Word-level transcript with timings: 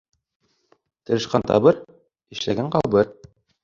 Тырышҡан 1.11 1.47
табыр, 1.53 1.79
эшләгән 2.39 2.77
ҡабыр. 2.79 3.19